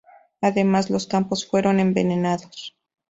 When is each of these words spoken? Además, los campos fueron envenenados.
Además, 0.41 0.89
los 0.89 1.05
campos 1.05 1.45
fueron 1.45 1.79
envenenados. 1.79 2.75